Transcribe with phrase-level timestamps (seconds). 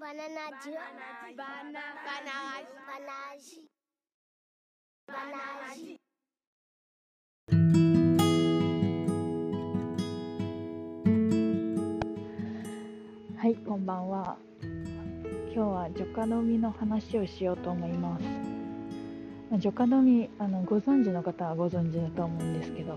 [0.00, 0.24] バナナ
[0.64, 0.80] ジュバ
[1.28, 2.16] ナバナバ
[3.04, 3.68] ナジ
[5.06, 6.00] バナジ
[13.36, 14.38] はい、こんばんは。
[14.62, 18.24] 今日は除花の実の話をしようと思います。
[19.50, 22.96] まあ除花の実あのご存知の方はご存知だと思うんですけど、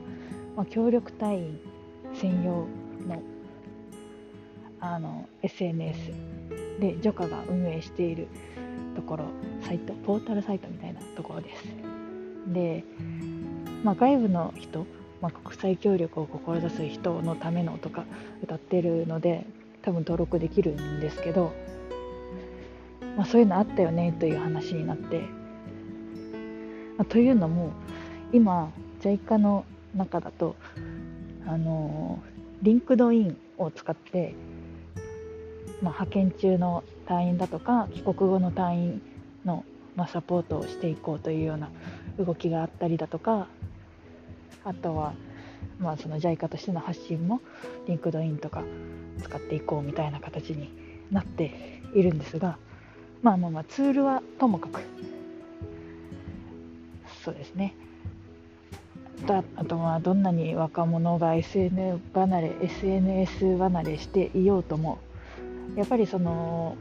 [0.55, 1.59] まあ、協力隊員
[2.13, 2.65] 専用
[3.05, 3.21] の
[4.83, 6.11] あの SNS
[6.81, 8.27] で除花が運営している
[8.97, 9.25] ところ
[9.61, 11.63] サイトポータルサイトみたいなところです。
[12.47, 12.83] で、
[13.81, 14.85] まあ、外部の人、
[15.21, 18.03] まあ、国際協力を志す人のためのとか
[18.43, 19.45] 歌ってるので
[19.83, 21.53] 多分登録できるんですけど、
[23.15, 25.21] まあ、そういうのあったよねという話になって、
[26.97, 27.71] まあというのも
[28.33, 28.69] 今
[28.99, 29.63] JICA の
[29.95, 30.57] 中だと
[31.47, 32.19] あの
[32.61, 34.35] LinkedIn を使って、
[35.83, 39.01] まあ、派遣中の隊員だとか帰国後の隊員
[39.43, 39.65] の、
[39.97, 41.69] まあ、サポートをしていこうというような
[42.17, 43.47] 動きがあったりだとか
[44.63, 45.13] あとは、
[45.79, 47.41] まあ、その JICA としての発信も
[47.85, 48.63] LinkedIn とか
[49.21, 50.71] 使っていこうみたいな形に
[51.11, 52.57] なっているんですが
[53.21, 54.81] まあまあまあツールはともかく
[57.23, 57.73] そうですね。
[59.25, 64.99] だあとはどんなに若者が SN 離れ SNS 離れしていようとも
[65.75, 66.75] やっぱりその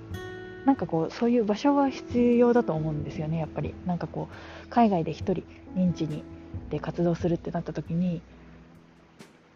[0.65, 3.39] なんかこうそういう場所は必要だと思うんですよね。
[3.39, 3.75] やっぱり。
[3.87, 5.45] なんかこう海外で一人
[5.77, 6.23] 認知に
[6.71, 8.23] で活動するってなった時に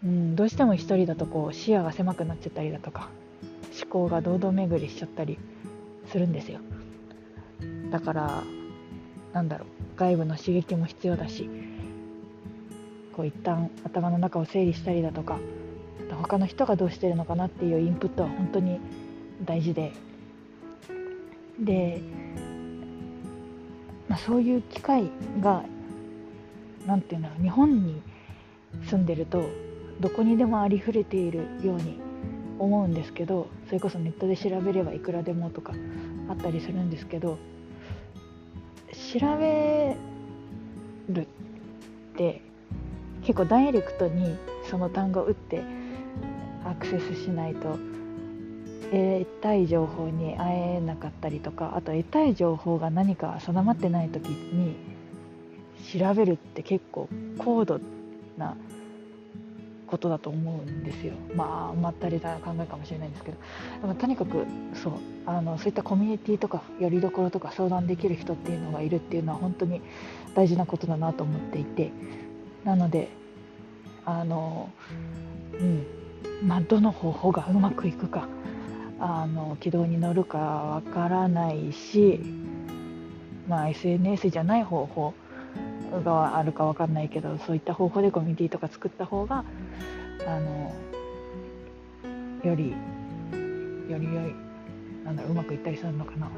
[0.05, 3.09] うん、どうしても一人だとこう視野が狭くなっちゃったりだとか
[3.81, 5.39] 思考が堂々巡りしちゃったり
[6.11, 6.61] するんですよ。
[7.91, 8.43] だから
[9.33, 9.69] なんだろう。
[9.97, 11.49] 外部の刺激も必要だし
[13.15, 15.39] こう一旦頭の中を整理したりだとか
[16.11, 18.79] と他の人がどうしてるのかなっていうインプットは本当に
[19.45, 19.93] 大事で。
[21.59, 22.01] で、
[24.09, 25.65] まあ、そういう機会が
[26.87, 28.03] なんていうんだろう日本に
[28.89, 29.45] 住んでると
[30.01, 31.99] どこにでもありふれているように
[32.59, 35.73] 思うんですけどそれこそネットで調べればいくらでもとか
[36.29, 37.39] あったりするんですけど
[39.13, 39.97] 調べ
[41.09, 41.27] るっ
[42.17, 42.41] て
[43.23, 44.37] 結構ダイレクトに
[44.71, 45.63] その単語を打って
[46.65, 47.77] アクセスしないと
[48.91, 54.77] 得たい情報に会えなかったりとかあと得たい情報が何か定まってない時に
[55.93, 57.09] 調べるって結構
[57.39, 57.81] 高度
[58.37, 58.57] な
[59.87, 61.13] ことだと思うんですよ。
[61.37, 63.37] まあ、まったりな考えかもしれないんですけど、
[63.83, 64.93] でもとにかくそう
[65.27, 69.81] あのそういったコミュニティとかよりどころとか相談できる人っていうのがいるっていうのは本当に
[70.35, 71.93] 大事なことだなと思っていて、
[72.65, 73.09] なので
[74.05, 74.71] あの
[75.53, 75.87] うん
[76.43, 78.29] まあどの方法がうまくいくか。
[78.99, 82.21] あの軌道に乗るかわからないし、
[83.49, 85.15] まあ SNS じゃない方法
[86.05, 89.45] があるかわかんないけどそういった方法でコミュニティとか作った方が
[90.27, 90.75] あの
[92.43, 92.75] より
[93.89, 94.35] より良い
[95.05, 96.29] なんだろううまくいったりするのかな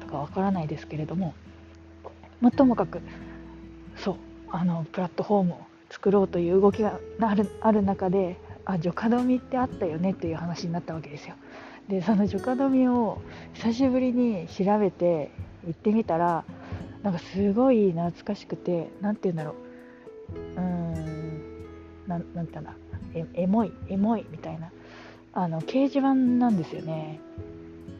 [0.00, 1.34] とかわからないですけれども、
[2.40, 3.00] まあ、ともかく
[3.96, 4.16] そう
[4.50, 5.60] あのプラットフォームを
[5.90, 11.34] 作ろうという動きがあるある中であ除花止みってあったよねっていう話になったわけですよ。
[11.88, 13.20] でその除花止みを
[13.54, 15.30] 久しぶりに調べて
[15.66, 16.44] 行ってみたら
[17.02, 19.54] なんかすごい懐かしくて何て言うんだろう。
[20.32, 21.66] うーん
[22.06, 22.74] なんなんて言うんだ。
[23.14, 24.70] えエモいエモいみたいな。
[25.32, 27.20] あの掲示板なんですよね。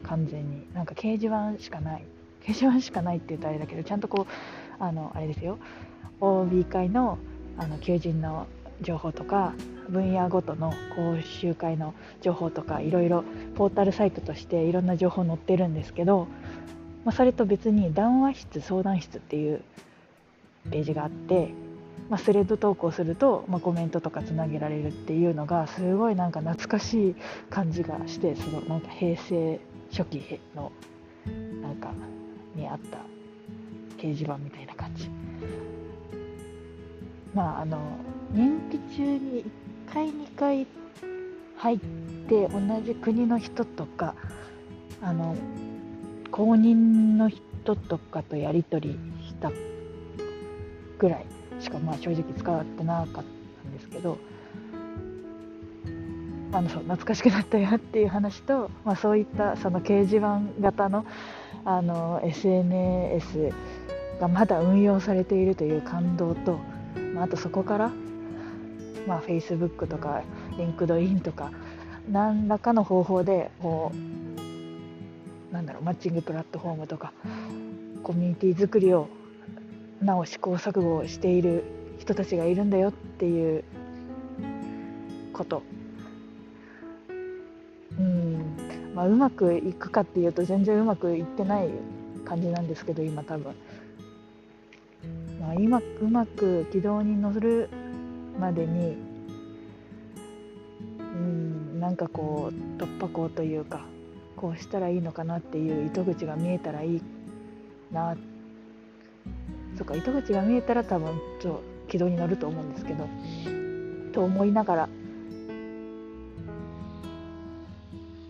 [0.04, 0.66] 完全に。
[0.74, 2.04] なんか掲示板しかない。
[2.42, 5.58] 掲示板しかないって言うとあれだけどちゃんとこうあのあれですよ。
[6.20, 7.18] OB 会の
[7.56, 8.46] あの求人の
[8.82, 9.54] 情報とか
[9.88, 13.24] 分野ごとの講習会の情報とかいろいろ
[13.56, 16.28] ポータルサイトとしていろんな情報載ってるんですけど
[17.04, 19.62] まあ、それと別に談話室相談室っていう
[20.70, 21.52] ページがあって、
[22.10, 27.16] まあ、スレッド投稿すると、まあ、コメントとかつなげられるっていうのがすごいなんか懐かしい
[27.48, 29.60] 感じがしてそのなんか平成
[29.90, 30.72] 初期の
[31.62, 31.92] なんか
[32.54, 32.98] にあった
[33.96, 35.08] 掲示板みたいな感じ。
[37.34, 37.78] まああの
[38.32, 39.44] 任期中に
[39.88, 40.66] 1回2回
[41.56, 41.78] 入っ
[42.28, 44.14] て同じ国の人とか
[45.02, 45.36] あの
[46.30, 49.50] 公認の人とかとやり取りした
[50.98, 51.26] ぐらい
[51.60, 53.24] しかまあ正直使ってなかっ
[53.62, 54.18] たんですけど
[56.52, 61.06] あのそう懐かしくなったよっていう話と、まあ、そういったその掲示板型の
[61.64, 63.50] あの SNS
[64.20, 66.58] がまだ運用されているという感動と、
[67.24, 67.90] あ、とそこから、
[69.06, 70.22] まあ、Facebook とか
[70.56, 71.50] LinkedIn とか
[72.10, 77.12] 何らかの方法でこうなんだろうマッチングプラットフォームとか
[78.02, 79.08] コミュニティ作りを
[80.00, 81.64] なお試行錯誤している
[81.98, 83.64] 人たちがいるんだよっていう
[85.32, 85.62] こと。
[87.98, 88.56] うん。
[88.94, 91.68] まあうまくいくかっていうと全然うまくいってない
[92.24, 93.54] 感じなんですけど今多分、
[95.54, 97.68] 今うまく軌道に乗る
[98.38, 98.96] までに
[100.98, 103.84] うんなんかこう突破口というか
[104.36, 107.02] こうしたらいいのかなっていう糸口が見えたらいい
[107.90, 108.16] な。
[109.76, 113.08] そっか糸口が見えたら多分ちょ軌道に乗ると思うんですけど
[114.12, 114.88] と思いながら。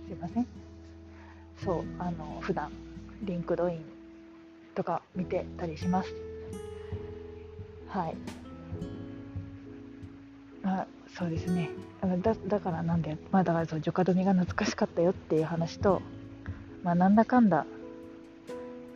[0.07, 0.47] すいません。
[1.65, 2.71] そうあの普段
[3.23, 3.85] LinkedIn
[4.75, 6.30] とか見てたりします。
[7.91, 8.17] はい。
[10.65, 11.71] あそうですね。
[12.23, 16.01] だだからなんでまあだからそうジョカドミが懐かしかったよっていう話と
[16.83, 17.67] まあなんだかんだ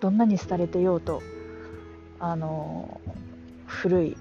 [0.00, 1.22] どんなに廃れてようと
[2.18, 3.00] あの
[3.66, 4.16] 古い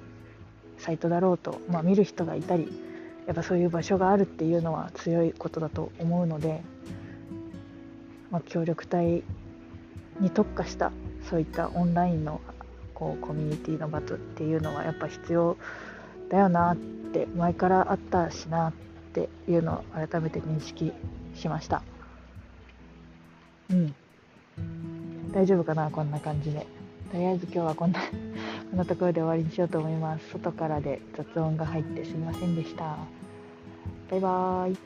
[0.78, 2.68] サイトだろうと、まあ、見る人がいたり
[3.26, 6.62] やっぱそういう場所があるっていうのは強いことだと思うので、
[8.32, 9.24] まあ、協力隊
[10.20, 10.92] に特化した
[11.30, 12.42] そういったオンラインの
[12.94, 15.58] こうコミュニティの場っていうのはやっぱ必要
[16.30, 18.74] だよなって前からあったしなっ
[19.14, 20.92] ていうのを改めて認識
[21.36, 21.84] しました。
[23.70, 23.96] うん。
[25.32, 26.66] 大丈夫かなこんな感じで。
[27.12, 28.00] とりあえず今日はこんな
[28.72, 30.30] こんなところで終わりにしようと思います。
[30.32, 32.98] 外からで雑音が入ってすみませんでした。
[34.10, 34.78] バイバーイ。